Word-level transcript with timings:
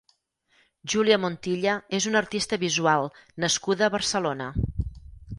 Julia 0.93 1.17
Montilla 1.25 1.75
és 1.97 2.07
una 2.11 2.19
artista 2.23 2.59
visual 2.63 3.05
nascuda 3.43 3.85
a 3.89 3.91
Barcelona. 3.97 4.49